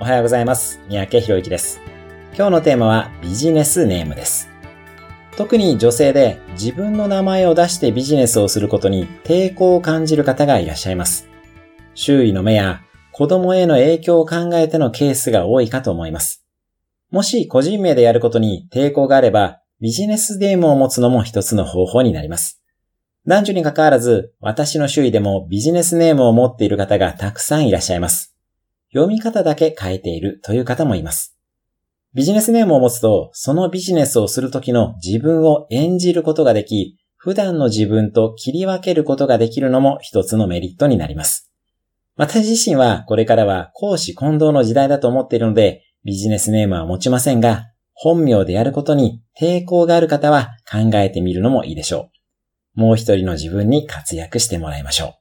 [0.00, 0.80] おはようございます。
[0.88, 1.78] 三宅博之です。
[2.34, 4.48] 今日のテーマはビジネスネームです。
[5.36, 11.28] 特に女性で自分の名前を出してビジネスをすることに抵抗を感じる方がいらっしゃいます。
[11.92, 12.80] 周囲の目や
[13.12, 16.46] 子供への影響を考えてのケースが多いかと思います。
[17.10, 22.62] もし個人名でやることに抵抗があれば、ビジネスネームを持つのも一つの方法になります。
[23.26, 28.34] 男女に関わらず、私の周囲でもビジネスネームを持っている方がたくさんいらっしゃいます。
[28.92, 31.36] 読み方だけ変えているという方もいます。
[32.12, 41.50] ビジネスネームを持つと、そのビジネスをするときの自分を演じることができ、普段の自分と切り分けることができるのも一つのメリットになります。
[42.16, 52.10] 私自身はこれからは講師混同の時代だと思っているので、ビジネスネームは持ちませんが、本名でやることに抵抗がある方は考えてみるのもいいでしょ
[52.76, 52.80] う。
[52.80, 55.19] もう一人の自分に活躍してもらいましょう。